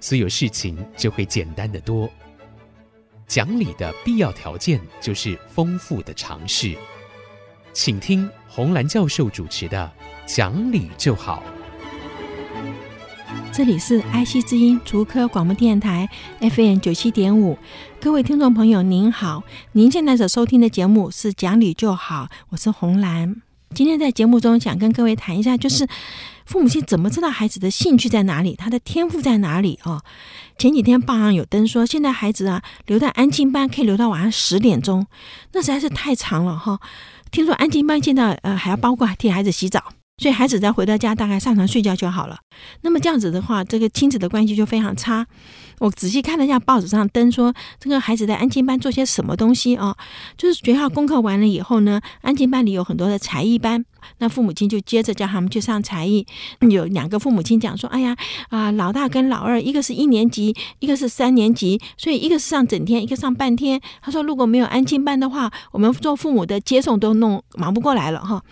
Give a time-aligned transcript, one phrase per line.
[0.00, 2.08] 所有事情就会简单得多。
[3.26, 6.76] 讲理的必要条件就是丰富的常识。
[7.72, 9.90] 请听洪兰教授主持的
[10.34, 11.42] 《讲理就好》。
[13.52, 16.08] 这里是爱惜之音竹科广播电台
[16.40, 17.58] FM 九七点五，
[18.00, 23.42] 各位听众朋友您好，您现在所收听的节目是《讲理就好》，我是洪兰。
[23.74, 25.86] 今天在节目中想跟各位谈一下，就是
[26.46, 30.00] 父母亲怎么知道孩子的兴趣在哪里，他的天赋在哪里哦？
[30.56, 35.06] 前几天报上有登说，现在孩子啊留在安静班可以留到晚上十点钟，
[35.52, 36.80] 那实在是太长了哈、
[37.32, 39.92] 听说安静班现在呃还要包括替孩子洗澡。
[40.18, 42.38] 所以孩子再回到家，大概上床睡觉就好了。
[42.80, 45.26] 那么这样子的话，这个亲子的关系就非常差。
[45.78, 49.94] 我仔细看了一下报纸上登说，这个孩子在安静班做些什么东西啊？
[50.38, 53.84] 就是学校功课完了以后呢，安静班里有很多的才艺班，
[54.16, 56.26] 那父母亲就接着叫他们去上才艺。
[56.60, 58.16] 有两个父母亲讲说：“哎呀，
[58.48, 68.42] 啊，老大跟老二，一个是一年级，一个是三年级，所以一个是上整天，一个上半天。”他说：“如果没有安静班的话，我们做父母的接送都弄忙不过来了哈。”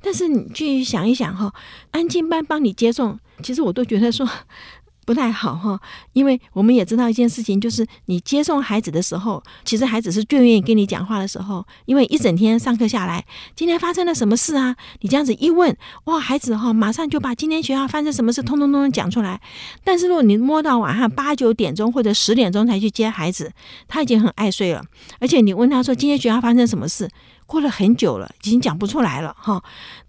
[0.00, 1.52] 但是你去想一想哈，
[1.90, 4.28] 安静班帮你接送，其实我都觉得说
[5.04, 5.80] 不太好哈，
[6.12, 13.24] 因为我们也知道一件事情，就是你接送孩子的时候，其实孩子是最愿意跟你讲话的时候，因为一整天上课下来，
[13.56, 14.76] 今天发生了什么事啊？
[15.00, 15.74] 你这样子一问，
[16.04, 19.40] 哇，孩子哈马上就把今天学校发生什么事通通通通讲出来。
[19.82, 23.50] 但是如果你摸到晚上八九点钟或者十点钟才去接孩子，
[23.88, 24.84] 他已经很爱睡了，
[25.18, 27.08] 而且你问他说今天学校发生什么事？
[27.48, 29.60] 过了很久了，已经讲不出来了哈，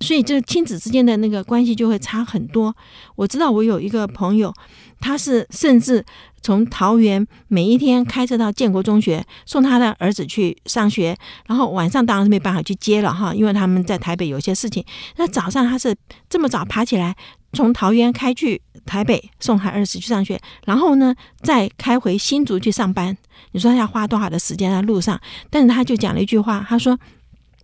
[0.01, 2.75] 所以这亲子之间的那个关系就会差很多。
[3.15, 4.53] 我知道我有一个朋友，
[4.99, 6.05] 他是甚至
[6.41, 11.17] 从桃园每一天开车到建国中学送他的儿子去上学，
[11.47, 14.83] 然后晚上当然是没办法去接了哈，因为他们在台北有些事情。
[15.15, 15.95] 那早上他是
[16.27, 17.15] 这么早爬起来，
[17.53, 23.17] 从桃园开去台北送他儿子去上学，然后呢再开回新竹去上班。
[23.53, 25.17] 你说他要花多少的时间在路上？
[25.49, 26.99] 但是他就讲了一句话，他说。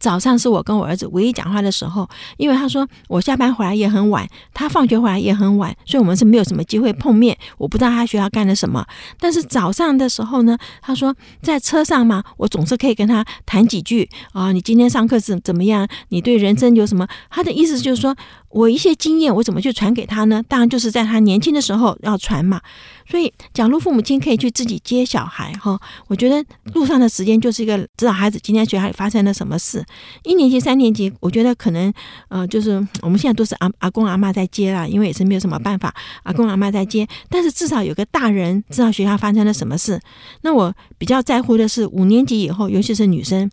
[0.06, 2.08] 早上是我跟我儿子唯一讲话的时候，
[2.38, 4.24] 因为他说我下班回来也很晚，
[4.54, 7.36] 他放学回来也很晚，所以我们是没有什么机会碰面。
[7.58, 8.86] 我不知道他学校干了什么，
[9.20, 11.12] 但是早上的时候呢，他说
[11.42, 15.88] 在车上嘛，我总是可以跟他谈几句啊，你今天上课是怎么样？
[16.10, 17.08] 你对人生有什么？
[17.32, 18.16] 他的意思就是说。
[18.56, 20.42] 我一些经验，我怎么去传给他呢？
[20.48, 22.62] 当然就是在他年轻的时候要传嘛。
[23.06, 25.78] 所以，假如父母亲可以去自己接小孩哈，
[26.08, 29.84] 我觉得路上的时间就是一个知道孩子今天学校里发生了什么事。
[30.24, 31.94] 一年级、三年级，我觉得可能
[32.30, 37.08] 呃，就是我们现在都是阿阿公阿妈在接啦，因为也是没有什么办法，阿公阿妈在接。
[37.30, 40.00] 但是至少有个大人知道学校发生了什么事。
[40.42, 43.50] 那我比较在乎的是五年级以后，尤其是女生。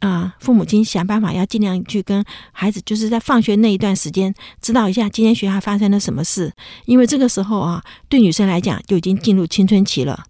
[0.00, 4.32] 啊，父母亲想办法要尽量去跟孩子，就是在放学那一段时间，
[4.62, 6.52] 知道一下今天学校发生了什么事。
[6.84, 10.22] 因为这个时候啊，对女生来讲就已经进入青春期了，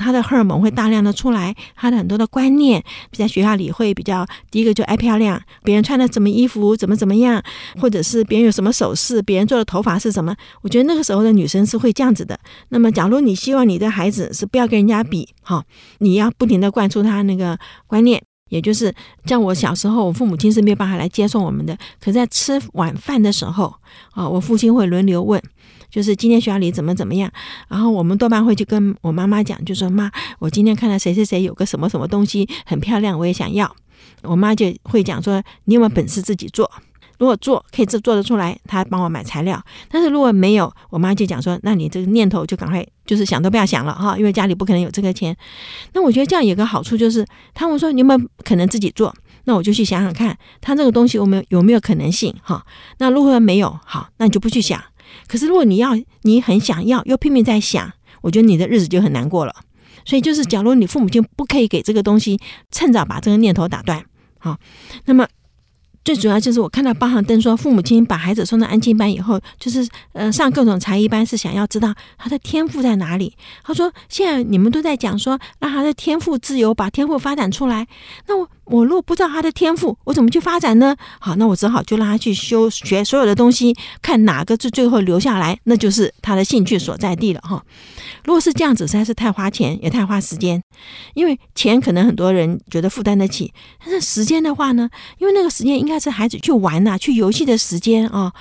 [0.00, 7.42] 她的荷尔蒙会大量的出来，她的很多的观念在学校里会比较，第一个就爱漂亮，别人穿的什么衣服，怎么怎么样，
[7.80, 10.34] 或者是别人有什么首饰，别人做的头发是什么。
[10.62, 12.38] 我觉得那个时候的女生是会这样子的。
[12.70, 15.62] 那么，假如你希望你的孩子是不要跟人家比，哈，
[15.98, 18.22] 你要不停的灌输他那个观念。
[18.48, 18.92] 也就是
[19.26, 21.78] 像我小时候，我父母亲是没有办法来接送我们的。
[22.00, 23.72] 可在吃晚饭的时候，
[24.10, 25.40] 啊，我父亲会轮流问，
[25.90, 27.30] 就是今天学校里怎么怎么样。
[27.68, 33.74] 然后我们多半会去跟我妈妈讲，就说妈，我今天看到谁谁谁有个什么什么东西很漂亮，我也想要。
[34.22, 36.70] 我妈就会讲说，你有没有本事自己做？
[37.18, 39.62] 如果做可以做做得出来，她帮我买材料。
[39.90, 45.36] 但是如果没有，我妈就讲说，那你这个念头就赶快就是想都不要想了哈，因为家里不可能有这个钱。
[45.92, 49.14] 那我觉得这样有个好处就是，他们说你有没有可能自己做？
[49.44, 52.64] 那我就去想想看，他这个东西有没有有没有可能性哈？
[52.98, 54.82] 那如果没有，好，那你就不去想。
[55.30, 57.92] 可是如果你要，你很想要，又拼命在想，
[58.22, 59.54] 我觉得你的日子就很难过了。
[60.04, 62.40] 所以就是，假如你父母亲不可以给这个东西，
[62.72, 64.04] 趁早把这个念头打断，
[64.38, 64.58] 好，
[65.04, 65.28] 那么。
[66.02, 73.36] 最主要就是我看到包航登说，父母亲把孩子送到安亲班以后，就是呃上各种才艺班，是想要知道他的天赋在哪里。
[73.62, 77.86] 他说现在你们都在讲说让他的天赋自由，把天赋发展出来。
[78.26, 80.96] 那我我如果不知道他的天赋，我怎么去发展呢？
[81.18, 87.62] 好，那我只好就让他去修学所有的东西，看哪个是最后留下来，那就是他的兴趣所在地了哈。
[88.24, 90.62] 如果是这样子，实在是太花钱也太花时间，
[91.14, 94.88] 因为钱可能很多人觉得负担得起，但是时间的话呢，
[95.18, 98.32] 因为那个时间应该是孩子去玩呐、去游戏的时间啊。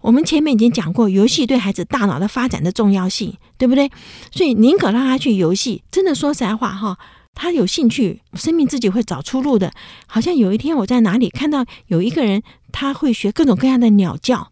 [0.00, 3.90] 我们前面已经讲过，游戏对孩子大脑的发展的重要性，对不对？
[4.32, 6.98] 所以宁可让他去游戏，真的说实在话哈。
[7.34, 9.70] 他有兴趣，生命自己会找出路的。
[10.06, 12.42] 好像有一天我在哪里看到有一个人，
[12.72, 14.50] 他会学各种各样的鸟叫，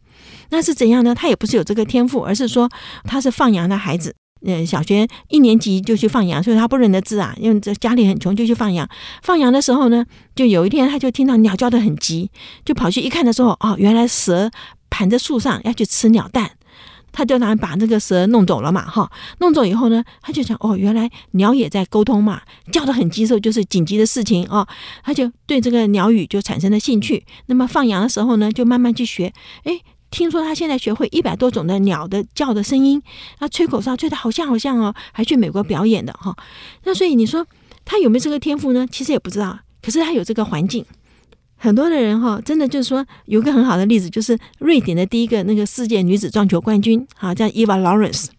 [0.51, 1.15] 那是怎样呢？
[1.15, 2.71] 他也不是有这个天赋，而是说
[3.05, 8.89] 他是放羊的孩子，嗯，小学一年级就去放羊，所以他不认得字啊，因为这家里很穷，就去放羊。
[9.23, 10.05] 放羊的时候呢，
[10.35, 12.31] 就有一天他就听到鸟叫得很急，
[12.65, 14.51] 就跑去一看的时候，哦，原来蛇
[14.91, 16.53] 盘在树上要去吃鸟蛋。
[17.11, 24.65] 他就拿把那个蛇弄走了嘛，哈，弄走以后呢，他就想，哦，原来鸟也在沟通嘛，叫得很急的时候就是紧急的事情哦，
[25.03, 27.25] 他就对这个鸟语就产生了兴趣。
[27.47, 29.33] 那么放羊的时候呢，就慢慢去学。
[29.65, 33.03] 诶，听说他现在学会一百多种的鸟的叫的声音，
[33.39, 36.35] 他吹口哨吹得好像好像哦，还去美国表演的哈。
[36.85, 37.47] 那所以你说
[37.85, 38.87] 他有没有这个天赋呢？
[38.91, 40.85] 其实也不知道，可是他有这个环境。
[41.61, 48.31] 很多的人哈，真的就是说，有个很好的例子，就是瑞典的第一个那个世界女子撞球冠军，哈，叫伊娃·劳伦斯。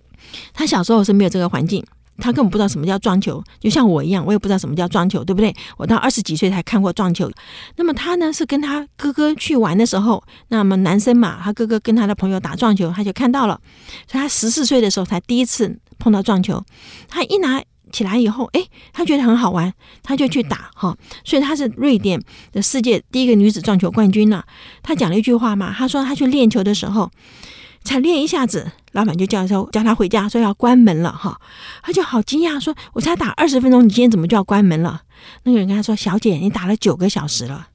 [0.54, 1.84] 她小时候是没有这个环境，
[2.20, 5.54] 他根本不知道什么叫撞球，就像我一样，我也不知道什么叫撞球，对不对？
[5.78, 7.32] 我到二十几岁才看过撞球。
[7.78, 13.60] 那么他呢，是跟他哥哥去玩的时候，那么男生嘛，他哥哥跟他的朋友打撞球，他就看到了，
[14.08, 16.64] 所以他十四岁的时候才第一次碰到撞球，
[17.08, 17.62] 他一拿。
[17.92, 18.64] 起来以后，哎，
[18.94, 19.74] 他觉得很好玩，
[20.04, 20.96] 他就去打哈，
[21.26, 24.46] 所以他是瑞典的世界第一个女子撞球冠军了。
[24.84, 27.10] 他讲了一句话嘛，他说他去练球的时候，
[27.84, 31.40] 才练一下子，老板就叫说叫他回家，说要关门了哈。
[31.82, 35.02] 他就好惊讶，说我才打二十分钟，你今天怎么就要关门了？
[35.44, 37.68] 那个人跟他说：“小姐，你打了九个小时了。”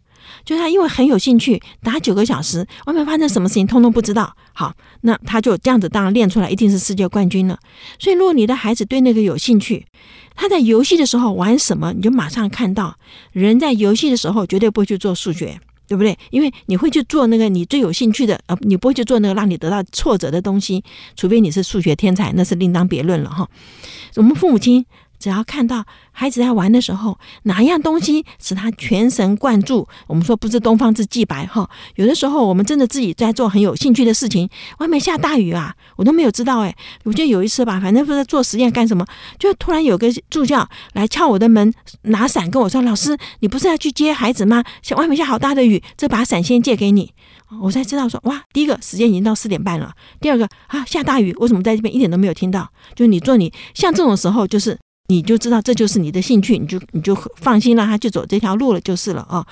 [0.45, 4.37] 就他因为很有兴趣，打九个小时，外面发生什么事情通通不知道。
[4.53, 7.59] 好，那他就这样子，当然练出来一定是世界冠军了。
[7.99, 9.87] 所以，如果你的孩子对那个有兴趣，
[10.35, 12.97] 他在游戏的时候玩什么，你就马上看到，
[13.33, 16.17] 人在游戏的时候绝对不会去做数学，对不对？
[16.31, 20.83] 因为你会去做那个你最有兴趣的，呃，你不会去做那个让你得到挫折的东西，
[21.17, 23.49] 除非你是数学天才，那是另当别论了哈。
[24.17, 24.85] 我们父母亲。
[25.25, 25.83] 只要看到
[26.13, 31.67] 孩子在玩的时候，哪一样东西使他全神贯注，我们说不知东方之既白哈。
[31.95, 34.47] 有的时候我们真的自己在做很有兴趣的事情，
[34.81, 36.77] 外面下大雨啊，我都没有知道哎。
[37.05, 39.03] 我记得有一次吧，反正不是做实验干什么，
[39.39, 41.73] 就突然有个助教来敲我的门，
[42.03, 44.63] 拿伞跟我说：“老师，你不是要去接孩子吗？
[44.83, 47.15] 像外面下好大的雨，这把伞先借给你。”
[47.63, 52.69] 我才知道说哇，第一个时间已经到四点半了，第二个啊下大雨，为什么在这边一点都没有听到？
[52.95, 54.79] 就你做你像这种时候就是。
[55.07, 59.47] 你就知道这就是你的兴趣，你就你就放心让他去走这条路了就是了啊。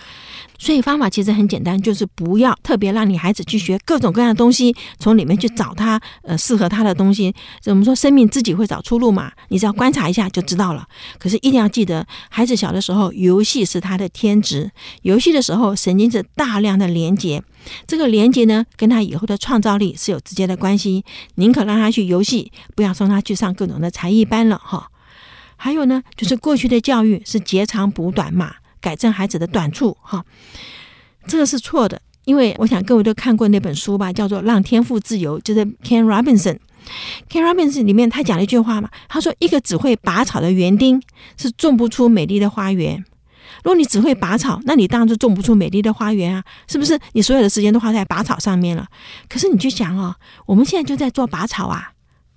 [0.59, 7.35] 所以方法其实很简单，就是不要特别让你孩子去学各种各样的东西，从里面去找他呃适合他的东西。
[7.61, 10.87] 怎么说生命自己会找出路嘛，你只要观察一下就知道了。
[11.19, 14.71] 可是一定要记得，孩子小的时候游戏是他的天职，
[15.03, 17.43] 游戏的时候神经是大量的连接，
[17.87, 21.05] 这个连接呢跟他以后的创造力是有直接的关系。
[21.35, 24.89] 宁可让他去游戏，不要送他去上各种的才艺班了哈。
[25.63, 30.25] 还有呢，就是过去的教育是截长补短嘛，改正孩子的短处哈，
[31.29, 32.03] 这个是错的。
[32.25, 36.59] 因为我想各位都看过那本书吧，叫做《让天赋自由》，就是 Ken Robinson。
[37.31, 41.01] Ken Robinson 里面他讲了一句话嘛，他说：“一个只会拔草的园丁
[41.37, 42.97] 是种不出美丽的花园。
[43.63, 46.99] 如果你只会拔草，那你当然就种不出美丽的花园啊，是不是？
[47.13, 48.85] 你所有的时间都花在拔草上面了。
[49.29, 51.92] 可是你去想哦，我们现在就在做拔草啊。”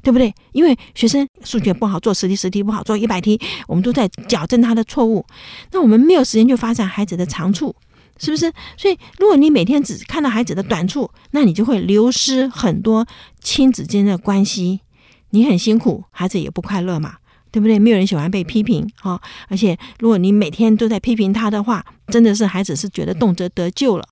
[0.06, 0.32] 对不对？
[0.52, 5.26] 因为学生数学不好，做十题十题不好，做一百题，我们都在矫正他的错误。
[5.72, 7.76] 那我们没有时间去发展孩子的长处，
[8.20, 8.54] 是不是？
[8.78, 13.04] 所以，如果你每天只看到孩子的短处，那你就会流失很多
[13.42, 14.82] 亲子间的关系。
[15.32, 17.16] 你很辛苦，孩子也不快乐嘛，
[17.52, 17.80] 对不对？
[17.80, 19.20] 没有人喜欢被批评哈。
[19.50, 24.08] 而且，如果你每天都在批评他的话，真的是孩子是觉得动辄得咎了。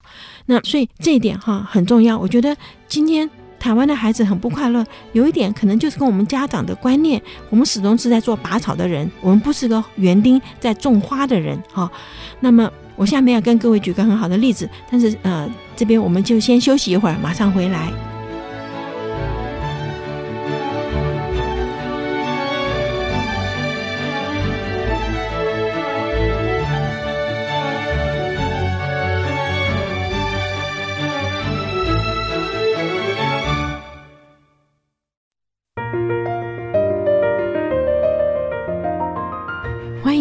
[0.48, 2.18] 那所以这一点哈很重要。
[2.18, 2.58] 我觉得
[2.88, 3.30] 今天。
[3.64, 11.90] 台湾的孩子很不快乐，有一点可能就是跟我们家长的观念，我们始终是在做拔草的人，我们不是个园丁在种花的人哈。
[12.42, 18.13] 那么我下面要跟各位举个很好的例子，但是呃，这边我们就先休息一会儿，马上回来。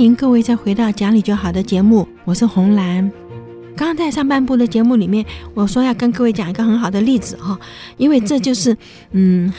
[0.02, 3.08] 欢迎各位再回到讲理就好的节目，我是红兰。
[3.76, 7.56] 刚刚在上半部的节目里面，我说要跟各位讲一个很好的例子哈，
[7.98, 8.76] 因为这就是
[9.12, 9.54] 嗯，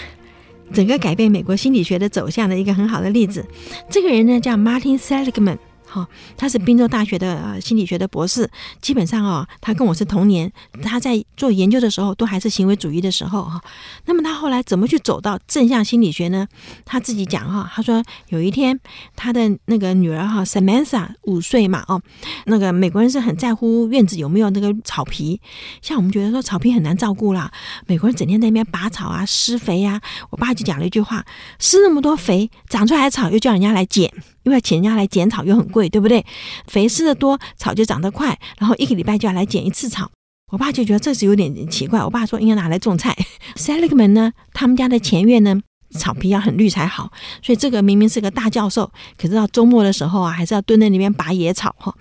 [0.74, 3.46] 整个改变美国心理学的走向的一个很好的例子。
[3.90, 5.60] 这个人呢叫 Martin Seligman。
[5.94, 8.50] 好，他是宾州大学的心理学的博士。
[8.82, 10.52] 基本上哦，他跟我是同年。
[10.82, 13.62] 他在做研究的时候，都还是行为主义的时候哈。
[14.06, 16.48] 那么他后来怎么去走到正向心理学呢？
[16.84, 18.80] 他自己讲哈，他说有一天
[19.16, 22.02] 他的那个女儿哈，Samantha 五岁嘛哦，
[22.48, 25.40] 那个美国人是很在乎院子有没有那个草皮。
[25.84, 27.52] 像我们觉得说草皮很难照顾啦，
[27.86, 30.02] 美国人整天在那边拔草啊、施肥啊。
[30.32, 31.24] 我爸就讲了一句话：
[31.60, 34.12] 施那么多肥，长出来的草又叫人家来捡。
[34.44, 36.26] 因为请人家来剪草又很贵，对不对？
[36.68, 40.10] 肥施的多，草就长得快，然后一个礼拜就要来剪一次草。
[40.52, 42.04] 我爸就觉得这是有点奇怪。
[42.04, 43.16] 我爸说应该拿来种菜。
[43.56, 45.60] Seligman 呢，他们家的前院呢，
[45.92, 51.96] 草皮要很绿才好，所以这个明明是个大教授，可是到周末的时候啊，还是要蹲在那边拔野草哈。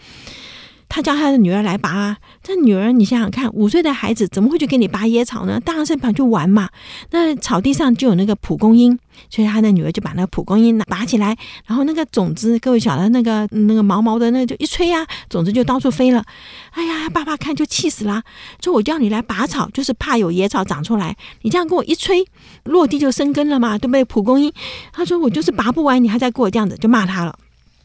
[0.94, 5.58] 他叫他的女儿来拔啊，这女儿你想想看，五岁的孩子怎么会去给你拔野草呢？
[5.64, 6.68] 当然是跑去玩嘛。
[7.12, 8.99] 那草地上就有那个蒲公英，
[9.30, 11.34] 所以他的女儿就把那个蒲公英拿拔起来，
[11.64, 16.22] 然后那个种子，各位晓得那个那个毛毛的那就一吹呀、啊，种子就到处飞了。
[16.72, 18.22] 哎呀，爸爸看就气死了，
[18.62, 21.16] 说我叫你来拔草，就是怕有野草长出来。
[21.40, 22.22] 你这样跟我一吹，
[22.64, 24.04] 落地就生根了嘛，对不对？
[24.04, 24.52] 蒲公英，
[24.92, 27.34] 他说我就是拔不完，你还在跟我这样子，就骂他了。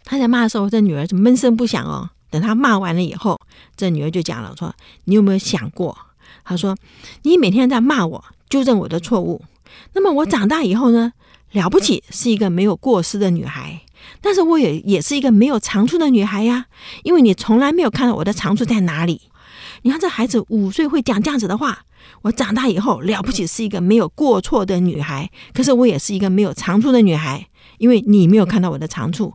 [0.03, 2.09] 他在骂的时候，这女儿就闷声不响哦。
[2.29, 3.39] 等他骂完了以后，
[3.75, 4.73] 这女儿就讲了，说
[5.05, 5.97] ：“你有没有想过？”
[6.43, 6.77] 他说
[7.23, 9.43] ：“你每天在骂我，纠正我的错误。
[9.93, 11.13] 那么我长大以后呢？
[11.51, 13.81] 了不起是一个没有过失的女孩，
[14.19, 16.65] 但是我也也是一个没有长处的女孩呀。
[17.03, 19.21] 因为你从来没有看到我的长处在哪里。
[19.83, 21.85] 你看这孩子五岁会讲这样子的话，
[22.23, 29.33] 我长大以后了不起是一个没有过错的女孩，可是我也是一个没有长处的女孩，因为你没有看到我的长处。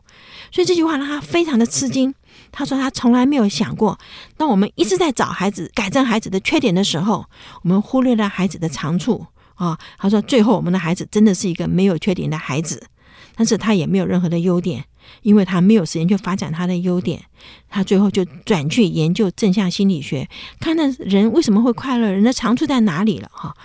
[0.51, 2.13] 所以这句话让他非常的吃惊。”
[2.53, 3.99] 他说：“他从来没有想过，
[4.37, 7.25] 当我们一直在找孩子改正孩子的缺点的时候，
[7.63, 12.85] 我们忽略了孩子的长处啊。”他说：“最后，我们的孩子真的是一个没有缺点的孩子，
[13.35, 14.85] 但是他也没有任何的优点。”
[15.21, 17.21] 因为他没有时间去发展他的优点，
[17.69, 23.55] 他最后就转去研究正向心理学，看那人为什么会快乐，人的长处在哪里了哈。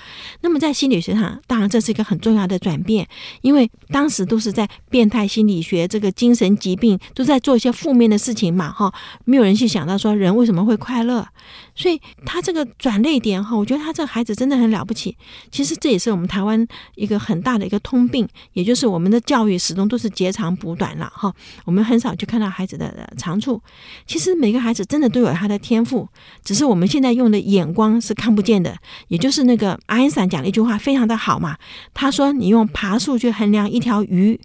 [0.41, 3.07] 那么在心理学上，当然这是一个很重要的转变，
[3.43, 8.93] 因为当时都是在变态心理学，这个精神疾病都在做一些负面的事情嘛哈，
[9.25, 11.27] 没有人去想到说人为什么会快乐。
[11.75, 15.17] 所以他这个转捩点哈，我觉得他这个孩子真的很了不起。
[15.51, 21.33] 其实这也是我们台湾一个很大的一个通病，也就是我们的教育始终都是截长补短了哈。
[21.65, 23.61] 我们很少去看到孩子的长处。
[24.07, 26.09] 其实每个孩子真的都有他的天赋，
[26.43, 28.77] 只是我们现在用的眼光是看不见的。
[29.09, 31.57] 也就是那个爱因斯坦讲了一句话非常的好嘛，
[31.93, 34.41] 他说：“你用爬树去衡量一条鱼，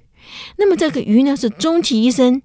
[0.58, 2.42] 那么这个鱼呢是终其一生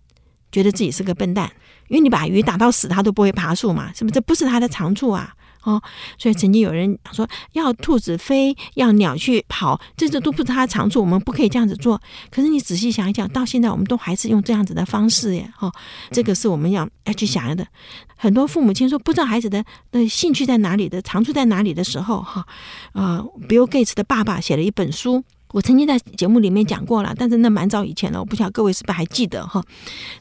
[0.52, 1.50] 觉得自己是个笨蛋。”
[1.88, 4.12] 因为你把鱼打到死，它都不会爬树嘛，是不是？
[4.12, 5.82] 这不是它的长处啊，哦，
[6.18, 12.00] 所以曾经有人说要兔子飞，要鸟去跑，这这都不是它的长处，我们不可以这样子做。
[12.30, 15.72] 可是你仔细想一想，到现在我们都还是用这样子的方式耶，哦，
[16.10, 17.66] 这个是我们要要去想的。
[18.16, 22.46] 很多父母亲说不知道孩子的的兴趣在哪里的长处在哪里的时候，哈，
[22.92, 25.22] 呃，Bill Gates 的爸爸写了一本书。
[25.52, 29.64] 我曾经在节目里面讲过了，但是那蛮早以前了，我不晓得各位是不是还记得哈？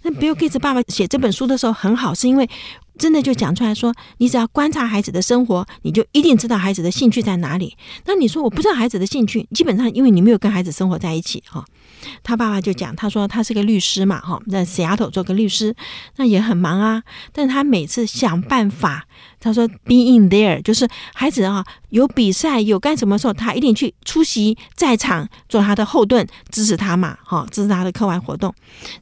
[0.03, 2.50] 那 Bill Gates 爸爸写这本书的时候很好，是因为
[2.98, 7.77] 真的就讲出来说，你只要观察孩子的生活，你就一定知道孩子的兴趣在哪里。
[8.06, 11.63] 那你说我不知道孩子的兴趣，基本上因为你没有跟孩子生活在一起哈。
[12.24, 15.75] 他爸爸就讲，他说他是个律师嘛哈，在死丫头做个律师，
[16.18, 19.07] 那也很忙啊，但是他每次想办法。
[19.40, 28.54] 他说：“Being there，就是孩子啊，有比赛有干什么时候，他一定去出席在场，做他的后盾，支持他嘛，哈，支持他的课外活动。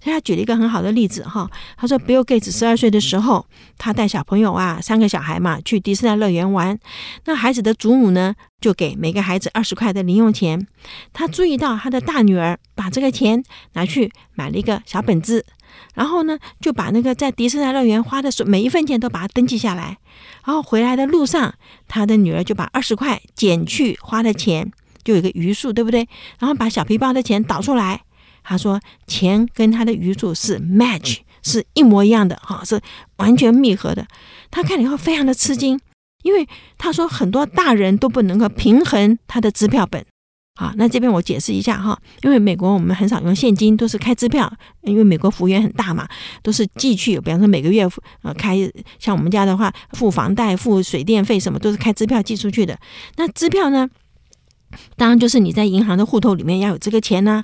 [0.03, 3.45] 所以他举了一个很好的例子，哈，他说，Bill Gates 十二岁的时候，
[3.77, 6.77] 他带小朋友啊，三个小孩嘛，去迪士尼乐园玩。
[7.25, 10.67] 那孩子的祖母呢，就给每个孩子二十块的零用钱。
[11.13, 13.43] 他注意到他的大女儿把这个钱
[13.73, 15.45] 拿去买了一个小本子。”
[15.95, 19.97] 然后呢，就把那个在迪士尼乐园花的每一分钱都把它登记下来。
[20.45, 21.55] 然后回来的路上，
[21.87, 24.71] 他的女儿就把二十块减去花的钱，
[25.03, 26.07] 就有一个余数，对不对？
[26.37, 28.03] 然后把小皮包的钱倒出来，
[28.43, 32.79] 他说钱跟他的余数是 match，是一模一样的，哈，是
[33.17, 34.05] 完全密合的。
[34.51, 35.79] 他看了以后非常的吃惊，
[36.23, 36.47] 因为
[36.77, 40.05] 他说很多大人都不能够平衡他的支票本。
[40.57, 44.49] 好，那这边我解释一下哈，因为美国我们很少用现金，都是开支票，
[44.83, 46.07] 因为美国幅员很大嘛，
[46.41, 47.85] 都是寄去，比方说每个月
[48.21, 48.57] 呃开，
[48.97, 52.79] 像我们家的话，付房贷、付水电费什么都是开支票寄出去的。
[53.17, 53.89] 那支票呢，
[54.97, 57.43] 当然就是你在银行的户头里面要有这个钱呢、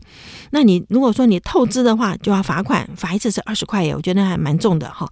[0.52, 5.08] 那你如果说你透支的话，就要罚款，罚一次是二十块耶，我觉得还蛮重的哈。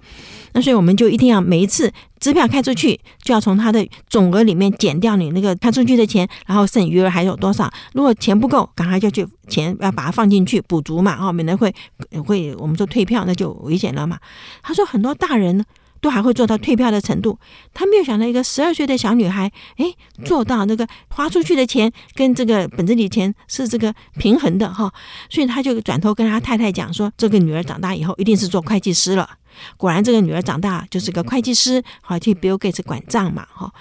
[0.54, 7.72] 那所以我们就一定要每一次支票开出去，就要从它的总额里面减掉你那个开出去的钱，然后剩余额还有多少？
[7.94, 11.74] 如果钱不够，赶快就去钱要把它放进去补足嘛，哦，免得会
[12.26, 14.18] 会我们说退票那就危险了嘛。
[14.64, 15.66] 他说很多大人。
[16.02, 17.38] 都还会做到退票的程度，
[17.74, 24.94] 他没有想到一个十二岁的小女孩，哎，做到那个花出去的钱跟这个本子里钱是这个平衡的哈，
[25.30, 29.30] 所以他就转头跟他太太讲说，这个女儿长大以后一定是做会计师了。
[29.78, 33.74] 果然，这个女儿长大就是个会计师，好替 Bill Gates 管账嘛哈。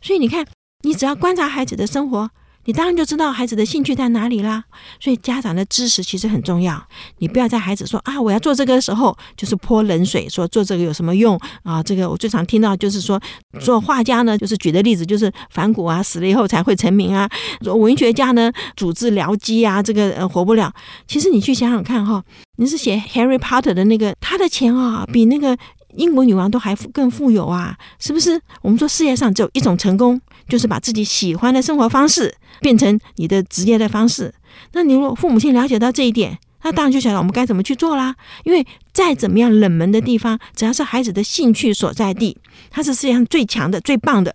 [0.00, 0.46] 所以你看，
[0.82, 2.30] 你只要观察孩子的生活。
[2.66, 4.64] 你当然就知道孩子的兴趣在哪里啦，
[4.98, 6.82] 所以家长的支持其实很重要。
[7.18, 11.82] 你不要在孩子说啊，我要做这个的时候，就是泼冷水，说做这个有什么用啊？
[11.82, 13.20] 这个我最常听到就是说，
[13.60, 17.28] 做画家呢，就是举的例子就是反骨啊，死了以后才会成名啊。
[17.60, 20.72] 做文学家呢，主治僚机啊，这个呃活不了。
[21.06, 22.22] 其实你去想想看哈，
[22.56, 25.56] 你是写 Harry Potter 的那个，他的钱啊，比那个
[25.96, 28.40] 英国女王都还富更富有啊，是不是？
[28.62, 30.20] 我们说世界上只有一种成功。
[30.48, 34.34] 就是把自己喜欢的生活方式变成你的职业的方式。
[34.72, 38.14] 那你如果父母亲了解到这一点，那当然就晓得我们该怎么去做啦。
[38.44, 42.36] 因为再怎么样冷门的地方，只要是孩子的兴趣所在地，
[42.70, 44.34] 他是世界上最强的、最棒的，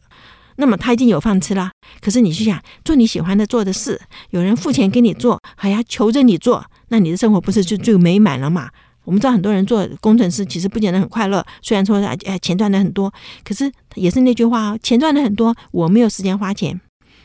[0.57, 1.71] 那么他一定有饭吃啦。
[2.01, 3.99] 可是你去想做你喜欢的做的事，
[4.29, 8.69] 有人付钱给你做，还要求着你做，那你的生活不是就最美满了嘛？
[9.05, 13.11] 我们知道很多人做工程师其实不见得很快乐，虽然说哎钱赚的很多，
[13.43, 16.79] 可是也是那句话啊，钱赚的很多，我没有时间花钱，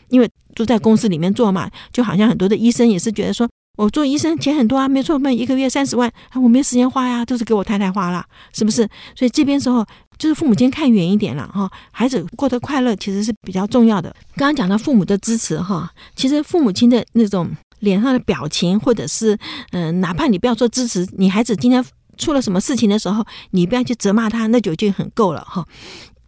[0.09, 8.89] 因为都在公司里面做嘛，就好像很多的医生也是觉得说，我做医生钱很多啊，没错，那一个月三十万啊，我没时间花呀，都是给我太太花了，是不是？
[9.15, 9.85] 所以这边时候
[10.17, 14.09] 就是父母亲看远一点了哈，孩子过得快乐其实是比较重要的。
[14.37, 17.51] 刚刚讲到父母的支持哈，其实父母亲的那种。
[17.85, 19.39] 脸上的表情，或者是
[19.71, 21.85] 嗯、哪怕你不要说支持，你孩子今天
[22.17, 25.65] 出了什么事情的时候，你不要去责骂他，那就已经很够了哈。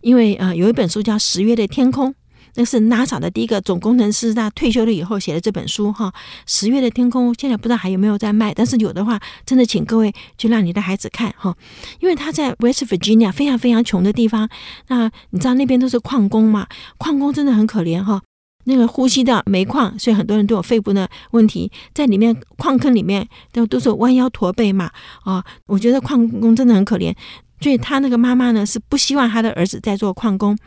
[0.03, 2.11] 因为呃，有一本书叫《十月的天空》，
[2.55, 6.11] 那是 NASA 的第一个总工程师，他退休了以后写的这本书哈。
[6.47, 11.57] 《十月的天空》现在不知道还有没有在卖，但是有的话，真的请各位去让你的孩子看哈，
[11.99, 14.49] 因为他在 West Virginia 非常非常穷的地方，
[14.89, 18.23] 那你知道那边都是矿工嘛，矿工真的很可怜哈。
[18.69, 24.91] 那个呼吸道煤矿，所以很多人都有肺部的问题，在里面矿坑里面都都是弯腰驼背嘛
[25.23, 25.45] 啊！
[25.67, 27.15] 我觉得矿工真的很可怜，
[27.61, 30.59] 所以他那个妈妈呢是不希望他的儿子在做矿工。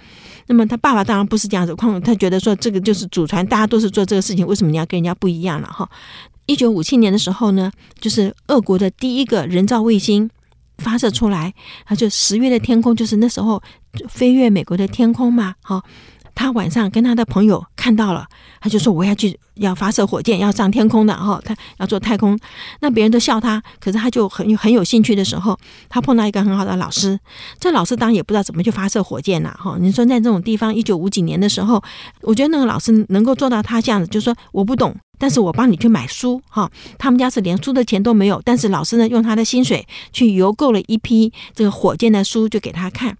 [0.47, 5.87] 那么他爸爸当然不是这样子，矿他觉得说这个就是祖传，大家都是做这个事情，为什么你要跟人家不一样了哈？
[6.45, 10.29] 一九五七年的时候呢，就是俄国的第一个人造卫星
[10.77, 11.53] 发射出来，
[11.85, 13.61] 他就十月的天空，就是那时候
[14.07, 15.83] 飞越美国的天空嘛，好。
[16.35, 18.25] 他晚上跟他的朋友看到了，
[18.61, 22.37] 他就说我要去要发射火箭要上天空的哈，他要做太空。
[22.79, 25.57] 那别人都笑他，可是他就很很有兴趣的时候，
[25.89, 27.19] 他碰到一个很好的老师。
[27.59, 29.75] 这老师当然也不知道怎么去发射火箭了哈。
[29.79, 31.81] 你说在这种地方，一九五几年的时候，
[32.21, 34.95] 我觉得那个老师能够做到他这样子，就说我不懂。
[35.19, 43.15] 但是我帮你去买书哈，他们家是连书的钱都没有，但是老师呢用他的薪水去邮购了一批这个火箭的书，就给他看。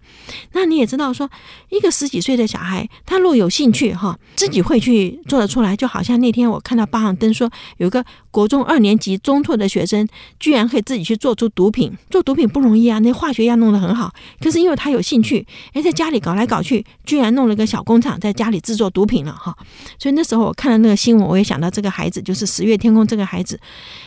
[0.52, 1.30] 那你也知道说，
[1.68, 5.76] 一个十几岁的小孩，他若有兴趣哈，自己会去做得出来。
[5.76, 10.08] 就好像那天我看到报上登说，有一个国中二年级中辍的学生，
[10.38, 11.92] 居然可以自己去做出毒品。
[12.08, 14.10] 做毒品不容易啊，那化学药弄得很好。
[14.40, 19.54] 可是因为他有兴趣，诶，在家里搞来搞去，居然弄了个小工厂，在家里制作毒品了哈。
[19.98, 21.89] 所以那时候我看了那个新闻，我也想到这个。
[21.90, 23.58] 孩子就是十月天空这个孩子，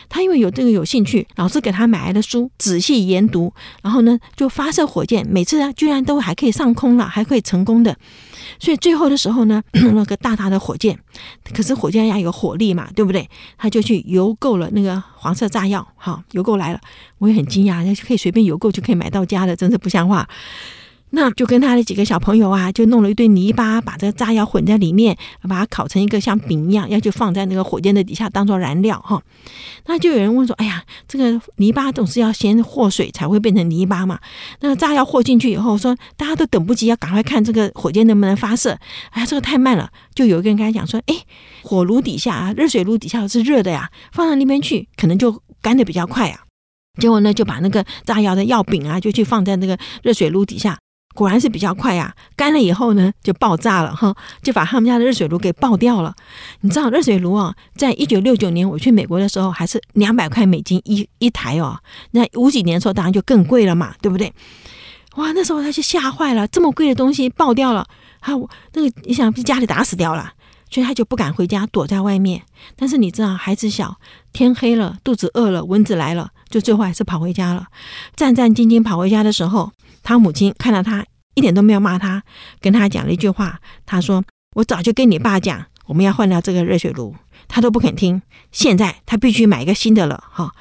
[0.08, 7.96] 他因为有这个有兴趣，老师给他买来的书仔细研读，然后呢就发射火箭，每次啊居然都还可以上空了，还可以成功的。
[8.58, 10.98] 所以最后的时候呢， 弄了个大大的火箭，
[11.52, 13.28] 可是火箭要有火力嘛，对不对？
[13.58, 16.80] 他就去邮购了那个黄色炸药，好，邮购来了，
[17.18, 20.28] 我也很惊讶，那可以随便邮购就可以买到家的，真是不像话。
[21.16, 25.16] 那就跟他的几个小朋友啊，就弄了一堆泥巴，把这个炸药混在里面，
[25.48, 29.22] 把它烤成一个像饼一样，要去放在那个火箭的底下当做燃料哈。
[29.86, 34.18] 那就有人问说：“哎呀，这个泥巴总是要先和水才会变成泥巴嘛？
[34.60, 38.76] 那炸药和进去以后，说大家都等不及，要赶快看这个火箭能不能发射。
[39.10, 39.88] 哎呀，这个太慢了。
[40.16, 41.14] 就有一个人跟他讲说：哎，
[41.62, 46.40] 火炉底下啊，热水炉底下是热的呀，放到那边去，可能就干得比较快啊。
[47.00, 50.76] 结果呢，就把那个炸药的药饼啊，就去放在那个热水炉底下。”
[51.14, 56.14] 果然是比较快呀，干了以后呢，就爆炸了哈，就把他们家的热水炉给爆掉了。
[56.60, 61.78] 你知道热水炉啊，在一九六九年我去美国的时候，还是两百块美金一一台哦。
[62.10, 64.32] 那五几年的时候，当然就更贵了嘛，对不对？
[65.16, 67.86] 哇，那时候他就吓坏了，这么贵的东西爆掉了，
[68.20, 68.32] 哈，
[68.72, 70.32] 那个你想，被家里打死掉了？
[70.70, 72.42] 所以他就不敢回家，躲在外面。
[72.74, 73.96] 但是你知道，孩子小，
[74.32, 77.68] 天黑了，肚子饿了，蚊子来了，就最后还是跑回家了。
[78.16, 79.70] 战战兢兢跑回家的时候，
[80.04, 82.22] 他母亲看到他一点都没有骂他，
[82.60, 84.22] 跟他讲了一句话，他说
[84.54, 87.16] ：“我早就跟你爸讲，我们要换掉这个热水炉，
[87.48, 88.22] 他都不肯听。
[88.52, 90.52] 现在他必须买一个新的了。”哈，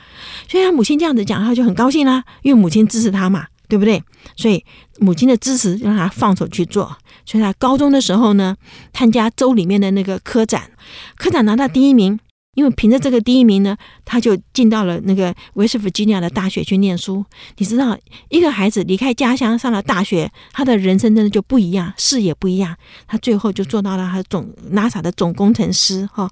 [0.50, 3.46] 所以他母亲这样子讲，他就很高兴啦，因为母亲支持他嘛。
[3.70, 4.04] 对不对？
[4.36, 4.64] 所以
[5.00, 6.96] 母亲的支持让他放手去做。
[7.26, 8.56] 所以他高中的时候呢，
[8.94, 10.70] 参加州里面的那个科展，
[11.16, 12.20] 科展拿到第一名。
[12.54, 17.26] 因为凭着这个第一名呢，他就进到了那个威斯弗吉尼亚的大学去念书。
[17.58, 17.98] 你知道，
[18.30, 22.76] 一个孩子离开家乡上了大学，他的人生真的就不一样，视野不一样。
[23.08, 26.30] 他最后就做到了他总 NASA 的总工程师哈。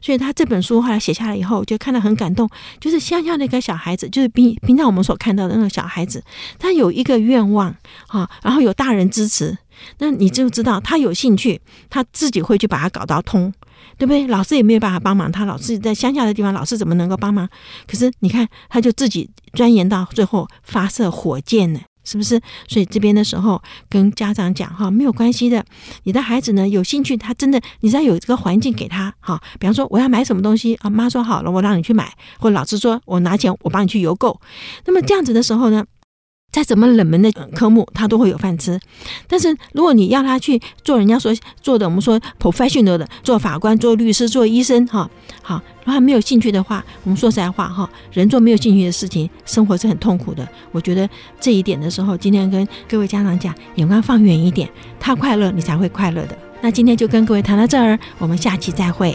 [0.00, 2.48] 所以他这本书后来写下来以后，就看得很感动。
[2.80, 6.22] 就是乡下的一个小孩子，就是平平常我们所看到的那个小孩子，
[6.58, 7.74] 他有一个愿望
[8.06, 9.56] 哈，然后有大人支持，
[9.98, 13.52] 那你就知道他有兴趣，他自己会去把它搞到通。
[13.98, 14.26] 对不对？
[14.28, 17.48] 老师也没有办法帮忙他，老师在乡下的地方，老师怎么能够帮忙？
[17.86, 22.40] 可是你看，他就自己钻研到最后发射火箭呢，是不是？
[22.68, 25.64] 所以这边的时候跟家长讲哈，没有关系的，
[26.04, 34.40] 你的孩子呢有兴趣，他真的，你只要有这个环境给他哈，比方说我要买什么东西啊，妈说好了，我让你去买，或者老师说我拿钱，我帮你去邮购。
[34.86, 35.84] 那么这样子的时候呢，
[36.50, 38.80] 再怎么冷门的科目，他都会有饭吃。
[39.26, 45.08] 但是如果你要他去做人家说做的，我们说 professional 的，做法官、做律师、做医生，哈，
[45.42, 50.48] 好，如果他没有兴趣的话，我们说实在话，哈，人做没有兴趣的事情，生活是很痛苦的。
[50.72, 51.08] 我觉得
[51.38, 56.38] 这一点的时候，今天跟各位家长讲，眼光放远一点，他快乐，你才会快乐的。
[56.60, 59.14] 那今天就跟各位谈到这儿，我们下期再会。